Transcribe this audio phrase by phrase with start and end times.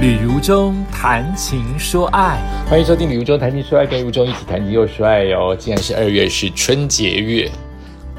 [0.00, 5.54] 旅如中谈情说爱，欢迎收听《旅如中谈情说爱》，跟如中一起谈情又说爱哟。
[5.54, 7.50] 既然是二月，是春节月、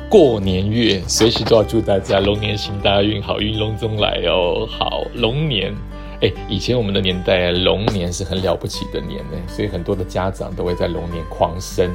[0.07, 4.63] 过年月，随时都要祝大家龙年行大运，好运龙中来哦。
[4.69, 5.73] 好，龙年，
[6.21, 11.89] 哎，以前我们的年代，龙年是很了不起的年呢，所以很多的家长都会在龙年狂生，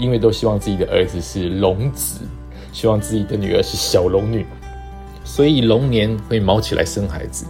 [0.00, 2.22] 因为都希望自己的儿子是龙子，
[2.72, 4.44] 希望自己的女儿是小龙女，
[5.22, 7.46] 所以龙年会毛起来生孩子。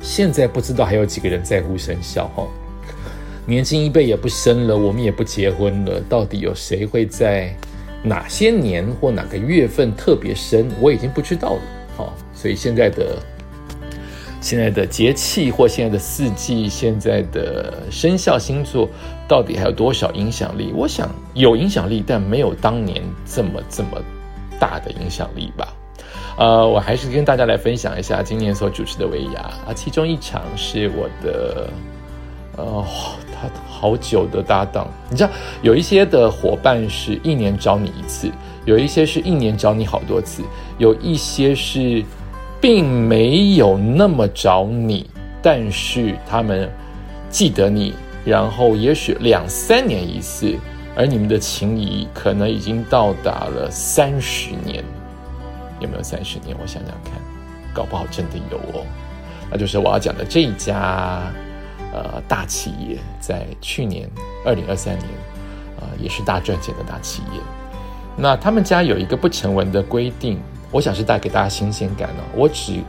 [0.00, 2.46] 现在不知道还有几个人在乎生肖哈，
[3.46, 7.54] 年轻一辈也不生了，我们也不结婚了，到底有谁会在
[8.02, 10.70] 哪些年或哪个月份特别生？
[10.80, 11.62] 我已经不知道了。
[11.96, 13.18] 好，所以现在的
[14.40, 18.88] 现在的节气或现在的四季，现在的生肖星座
[19.28, 20.72] 到底还有多少影响力？
[20.74, 24.02] 我想有影响力，但没有当年这么这么
[24.58, 25.68] 大的影响力吧。
[26.36, 31.68] 呃，我还是跟大家来分享一下今年所主持的维亚啊，其中一场是我的
[32.56, 32.84] 呃，
[33.34, 34.88] 他好久的搭档。
[35.10, 35.30] 你知道，
[35.62, 38.30] 有一些的伙伴是一年找你一次，
[38.64, 40.42] 有一些是一年找你好多次，
[40.78, 42.02] 有一些是
[42.60, 45.08] 并没有那么找你，
[45.42, 46.70] 但是他们
[47.30, 47.94] 记得你，
[48.24, 50.54] 然后也许两三年一次，
[50.94, 54.84] 而你们的情谊可能已经到达了三十年。
[55.80, 56.56] 有没有三十年？
[56.60, 57.14] 我想想看，
[57.74, 58.84] 搞不好真的有哦。
[59.50, 61.22] 那就是我要讲的这一家
[61.92, 64.08] 呃大企业，在去年
[64.46, 65.08] 二零二三年
[65.80, 67.40] 啊，也是大赚钱的大企业。
[68.16, 70.38] 那他们家有一个不成文的规定，
[70.70, 72.22] 我想是带给大家新鲜感哦。
[72.36, 72.80] 我只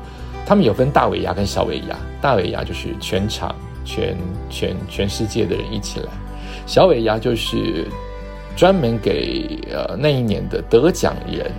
[0.46, 3.56] 他们有分大尾牙跟小尾牙，大尾牙就是全场
[3.86, 4.16] 全
[4.50, 6.12] 全全世界的人一起来，
[6.68, 7.88] 小尾牙就是
[8.56, 11.52] 专门给呃那一年的得奖人。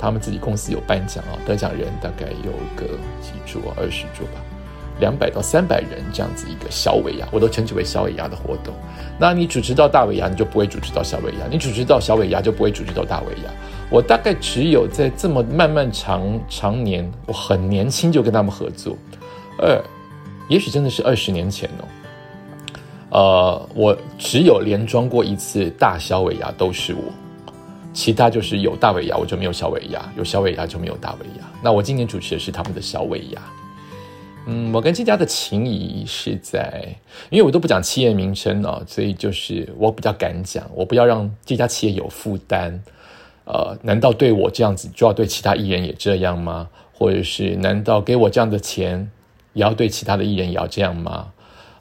[0.00, 4.40] 他们自己公司有颁奖啊，得奖人大概有个几桌，二十桌吧，
[4.98, 8.72] 两百到三百人这样子一个小尾牙，我都称之为小尾牙的活动。
[9.18, 13.50] 那你主持到大尾牙，你就不会主持到小尾牙；你主持到小尾牙，就不会主持到大尾牙。
[13.90, 18.96] 我大概只有在这么漫漫长长年，我很年轻就跟他们合作，
[19.58, 19.78] 二，
[20.48, 21.84] 也许真的是二十年前哦。
[23.10, 27.02] 呃，我只有连装过一次大小尾牙，都是我。
[27.92, 31.50] 其他就是有大尾牙，我就没有小尾牙；有小尾牙就没有大尾牙。
[31.62, 33.42] 那我今年主持的是他们的小尾牙。
[34.46, 36.82] 嗯，我跟这家的情谊是在，
[37.28, 42.82] 因为我都不讲企业名称哦，所以就是我比较敢讲，我不要让这家企业有负担。
[43.44, 46.68] 呃，难道对我这样子就要对其他艺人也这样吗？
[46.92, 49.10] 或者是难道给我这样的钱，
[49.52, 51.32] 也要对其他的艺人也要这样吗？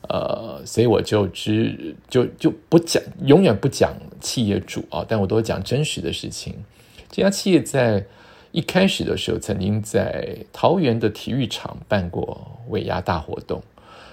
[0.09, 6.55] 呃，所以我就只就就不讲，永远不讲企业主啊，但我都讲真实的事情。
[7.11, 8.03] 这家企业在
[8.51, 13.61] 一开始的时候，曾经在桃园的体育场办过尾牙大活动。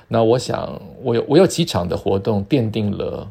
[0.09, 3.29] 那我想，我有我有几场的活动，奠定了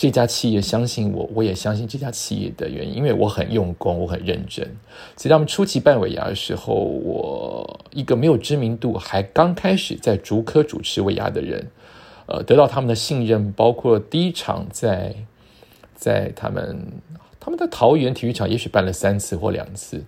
[0.00, 4.64] 这家企业相信我，我也相信这家企业的原因，因为我很用功，我很认真。
[5.14, 11.70] 所以他们初期办尾牙的时候，我一个没有知名度，还刚开始在竹科主持尾牙的人。
[12.24, 15.14] 呃，得到他们的信任，包括第一场在
[15.94, 16.82] 在他们
[17.38, 20.02] 他们的桃园体育场，也许办了三次或两次。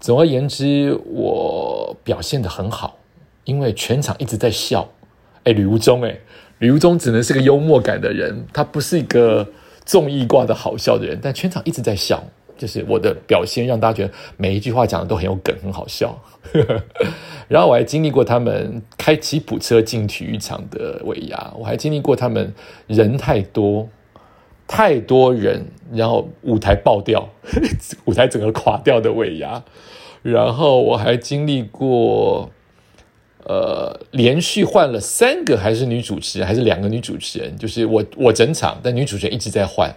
[0.00, 2.98] 总而言之，我表现的很好，
[3.44, 4.88] 因为全场一直在笑。
[5.44, 6.18] 哎，吕无中，哎，
[6.58, 9.46] 吕无中只能是个幽默感的人，他不是一个
[9.84, 12.22] 综艺挂的好笑的人，但全场一直在笑。
[12.56, 16.20] 就是我的表现让大家觉得每一句话讲的都很有梗，很好笑。
[17.46, 22.52] 然后我还经历过他们开吉普车进体育场的尾牙，我还经历过他们
[22.88, 23.88] 人太多、
[24.66, 27.28] 太多人，然后舞台爆掉，
[28.06, 29.62] 舞台整个垮掉的尾牙。
[30.22, 32.50] 然后我还经历过，
[33.44, 39.94] 呃，连续换了三个还是女主持人，还是两个女主持人，就是我我整场，但女主持人一直在换。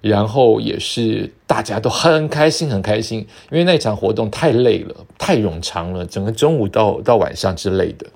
[0.00, 8.06] 然后也是大家都很开心，很开心，因为那场活动太累了，太冗长了，整个中午到到晚上之类的，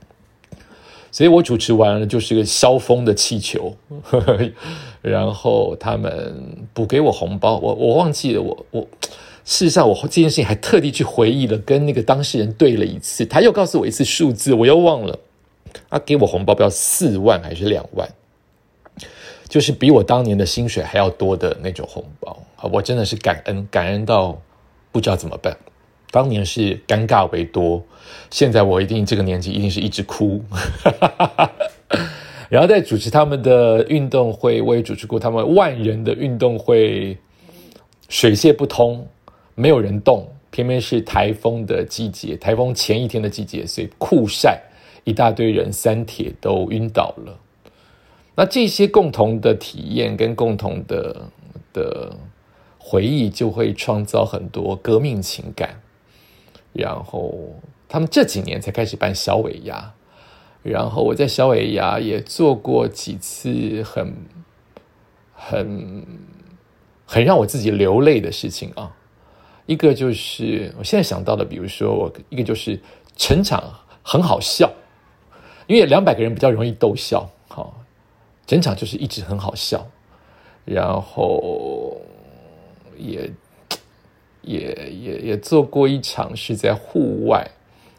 [1.11, 3.75] 所以我主持完了就是个消风的气球，
[5.01, 8.87] 然后他们补给我红包，我我忘记了，我我
[9.49, 15.19] 事实上我这件事情还特地去回忆了，跟那个当事人对了一次，他又告诉我一次数字，我又忘了，
[15.89, 18.07] 他给我红包不要四万还是两万？
[19.49, 22.39] 就是比我当年的薪水还要多的那种红包！
[22.71, 24.39] 我真的是感恩，感恩到
[24.93, 25.57] 不知道怎么办。
[26.11, 27.83] 当年是尴尬为多，
[28.31, 30.45] 现在我一定这个年纪一定是一直哭。
[32.51, 37.17] 然后在主持他们的运动会，我也主持过他们万人的运动会，
[38.11, 39.07] 水泄不通，
[39.59, 44.63] 没有人动，偏偏是台风的季节，台风前一天的季节，所以酷晒。
[45.03, 47.41] 一大堆人三铁都晕倒了。
[48.37, 51.31] 那这些共同的体验跟共同的
[51.73, 52.15] 的
[52.79, 55.81] 回忆，就会创造很多革命情感。
[56.75, 57.35] 然后
[57.89, 59.95] 他们这几年才开始办小尾牙，
[60.63, 64.13] 然后我在小尾牙也做过几次很
[65.33, 66.07] 很
[67.07, 68.95] 很让我自己流泪的事情啊。
[69.69, 72.81] 一个就是我现在想到的，比如说我一个就是
[73.19, 73.63] 成场
[74.03, 74.73] 很好笑，
[75.67, 77.75] 因为两百个人比较容易逗笑，好，
[78.47, 79.87] 整场就是一直很好笑，
[80.65, 82.01] 然后
[82.97, 83.31] 也
[84.41, 87.47] 也也也做过一场是在户外，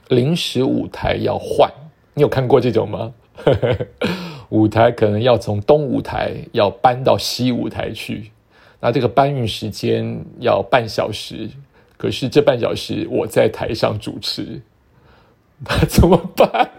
[0.07, 1.71] 临时舞台要换，
[2.15, 3.13] 你有看过这种吗？
[4.49, 8.31] 舞台可能要从东舞台要搬到西舞台去。
[8.79, 11.49] 那这个搬运时间要半小时，
[11.97, 14.61] 可是这半小时我在台上主持，
[15.67, 16.69] 那怎么办？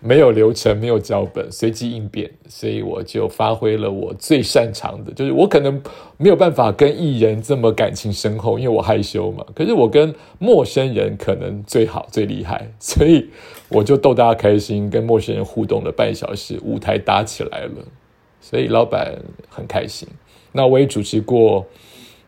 [0.00, 5.82] 没有流程，没有脚本，随机应变，所以我就发挥了我最擅长的，就是我可能
[6.18, 9.44] 没有办法跟艺人这么感情深厚，因为我害羞嘛。
[9.54, 13.28] 可是我跟陌生人可能最好最厉害， 所以
[13.68, 17.84] 我就逗大家开心，跟陌生人互动了半小时，舞台搭起来了，
[18.40, 19.14] 所以老板
[19.48, 20.08] 很开心。
[20.52, 21.66] 那我也主持过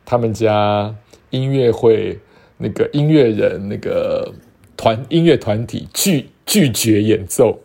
[0.05, 0.95] 他们家
[1.31, 2.19] 音乐会，
[2.59, 4.33] 那个音乐人那个
[4.77, 7.59] 团音乐团体拒拒绝演奏，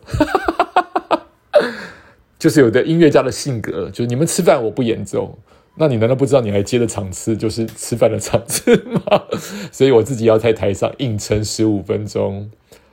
[2.38, 5.38] 就是有的音乐家的性格，就是你们吃饭我不演奏，
[5.76, 8.76] 那你难道不知道你还接的场次就是吃饭的场次
[9.06, 9.22] 吗？
[9.70, 12.50] 所以我自己要在台上硬撑十五分钟，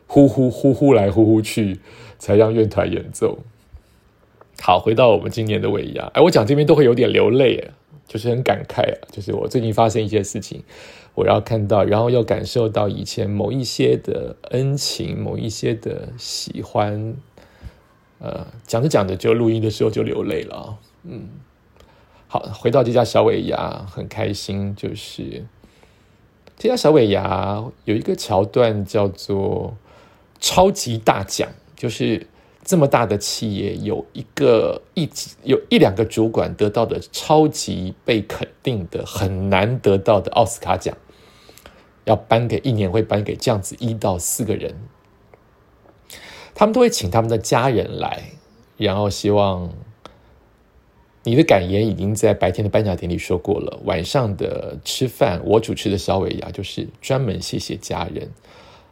[0.08, 1.80] 呼呼呼呼来呼呼去，
[2.20, 3.40] 才让乐团演奏。
[4.62, 7.72] 好，回到我们今年的尾牙，哎，我讲这边都会有点流泪，
[8.08, 10.64] 就是很感慨啊，就是我最近发生一些事情，
[11.14, 17.16] 我要看到，然后要感受到以前某一些的恩情，某一些的喜欢，
[18.20, 21.28] 呃，讲着讲着就录音的时候就流泪了，嗯，
[22.28, 25.46] 好，回到这家小尾牙，很开心，就是
[26.58, 29.76] 这家小尾牙有一个桥段叫做
[30.40, 32.26] 超级大奖，就是。
[32.66, 35.08] 这么大的企业，有一个一
[35.44, 40.98] 有一两个主管得到的超级被肯定的、很难得到的奥斯卡奖，
[42.06, 44.74] 要颁给一年会颁给这样子一到四个人，
[46.56, 48.32] 他们都会请他们的家人来，
[48.78, 49.72] 然后希望
[51.22, 58.32] 你的感言已经在白天的颁奖典礼说过了，晚上的吃饭我主持的小尾牙就是专门谢谢家人。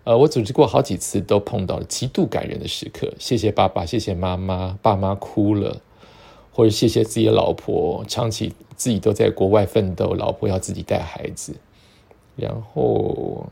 [0.05, 3.13] 呃，我组织过好几次，都碰到了极度感人的时刻。
[3.17, 5.81] 谢谢爸爸，谢谢妈妈，爸妈哭了，
[6.51, 11.55] 或者谢谢自己的老婆，长期自己都在国外奋斗，老婆要自己带孩子。
[12.35, 13.45] 然后，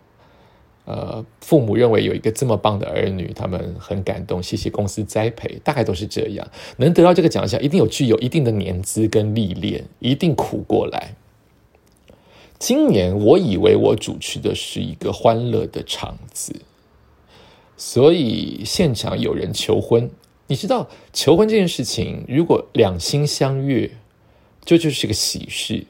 [0.83, 6.45] 呃，父母认为有一个这么棒的儿女，他们很感动，谢谢公司栽培，大概都是这样。
[6.75, 11.15] 能得到这个奖项，一定有具有一定的年资跟历练，一定苦过来。
[12.61, 16.53] 今年我以为我主持的是一个欢乐的场子，
[17.75, 20.07] 所以现场有人求婚。
[20.45, 23.89] 你知道求婚这件事情，如果两心相悦，
[24.63, 25.87] 这就是个喜事；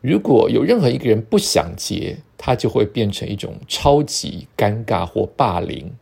[0.00, 5.92] 如果有任何一个人不想结，它就会变成一种超级尴尬或霸凌。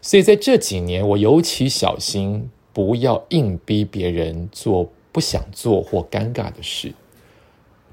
[0.00, 6.94] 所以在这几年，我尤其小心，不要硬逼别人做不想做或尴尬的事。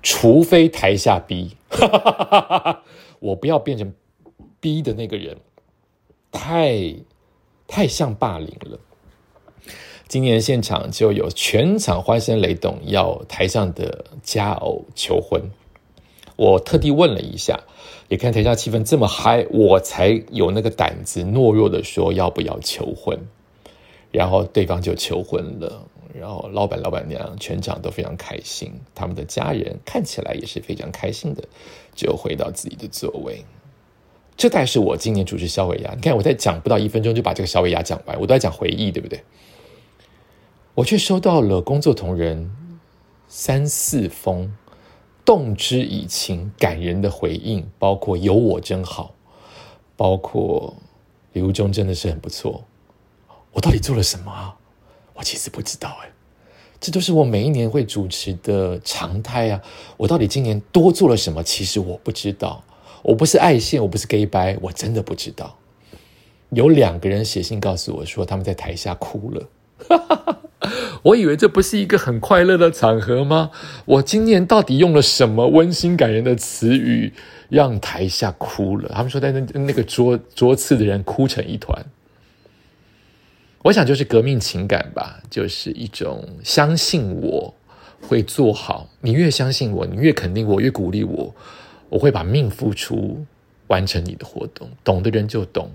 [0.08, 1.58] 除非台下逼，
[3.18, 3.92] 我不要变成
[4.60, 5.36] 逼的那个人，
[6.32, 6.94] 太
[7.68, 8.80] 太像霸凌了。
[10.08, 15.42] 今年现场就有全场欢声雷动，要台上的佳偶求婚。
[16.36, 17.60] 我特地问了一下，
[18.08, 23.18] 也看台下气氛这么嗨，我才有那个胆子懦弱的说要不要求婚，
[24.12, 25.82] 然后对方就求婚了。
[26.18, 31.44] 然后老板、老板娘全场都非常开心，他们的家人看起来也是非常开心的，
[31.94, 33.44] 就回到自己的座位。
[34.38, 35.94] 这大概是我今年主持小尾牙。
[35.94, 39.22] 你看我在讲不到一分钟就把这个小尾牙讲完，我都在讲回忆，对不对？
[40.74, 42.52] 我却收到了工作同仁
[43.28, 44.54] 三四封
[45.24, 49.14] 动之以情、感人的回应，包括有我真好，
[49.96, 50.76] 包括
[51.34, 52.64] 刘忠真的是很不错。
[53.54, 54.54] 我到底做了什么？
[55.16, 56.10] 我其实不知道哎，
[56.80, 59.62] 这都是我每一年会主持的常态啊。
[59.98, 61.42] 我到底今年多做了什么？
[61.42, 62.64] 其实我不知道。
[63.02, 65.58] 我不是爱线，我不是 gay 白，我真的不知道。
[66.50, 69.48] 有两个人写信告诉我说他们在台下哭了。
[71.04, 73.52] 我以为这不是一个很快乐的场合吗？
[73.86, 77.14] 我今年到底用了什么温馨感人的词语
[77.50, 78.90] 让台下哭了？
[78.94, 81.86] 他们说在那那个桌桌次的人哭成一团。
[83.66, 87.52] 我想就是革命情感吧，就是一种相信我
[88.00, 88.88] 会做好。
[89.02, 91.34] 你越相信我，你越肯定我，越鼓励我，
[91.90, 93.26] 我会把命付出，
[93.66, 94.70] 完成你的活动。
[94.84, 95.72] 懂的人就懂，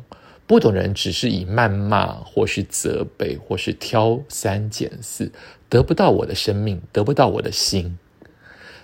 [0.47, 5.32] 不懂的人只是以谩骂，或是责备，或是挑三拣四，
[5.68, 7.99] 得不到我的生命，得不到我的心。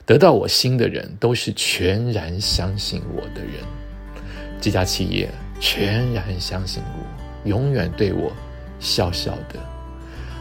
[0.04, 3.62] 得到我心的人，都是全然相信我的人。
[4.60, 8.32] 这家企业全然相信我，永远对我。
[8.78, 9.58] 笑笑的，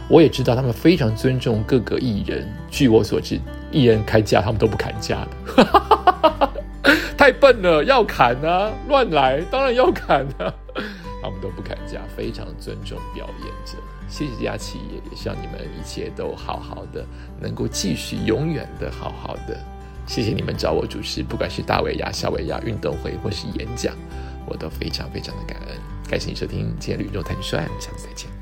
[0.08, 2.46] 我也知道他们非常尊重各个艺人。
[2.70, 3.40] 据我所知，
[3.70, 6.50] 艺人开价他们都不砍价的，
[7.16, 10.52] 太笨了，要砍啊，乱来，当然要砍啊，
[11.22, 13.78] 他们都不砍价，非常尊重表演者。
[14.08, 17.04] 谢谢这家企业，也希望你们一切都好好的，
[17.40, 19.58] 能够继续永远的好好的。
[20.06, 23.92] 谢谢你们找我主持，不管是大尾牙、小尾牙、运动会或是演讲，
[24.46, 25.76] 我都非常非常的感恩。
[26.08, 28.35] 感谢你收听今天的宇宙谈帅，下次再见。